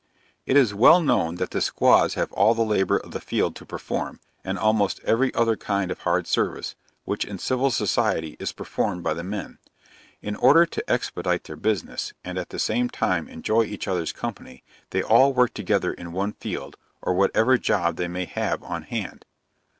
[0.47, 3.67] It is well known that the squaws have all the labor of the field to
[3.67, 6.73] perform, and almost every other kind of hard service,
[7.05, 9.59] which, in civil society, is performed by the men.
[10.19, 14.63] In order to expedite their business, and at the same time enjoy each other's company,
[14.89, 18.81] they all work together in one field, or at whatever job they may have on
[18.81, 19.23] hand.